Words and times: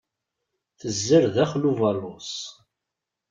Tezzer 0.79 1.23
daxel 1.35 1.63
ubaluṣ. 1.71 2.31